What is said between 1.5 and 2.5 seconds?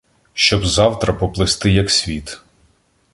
як світ.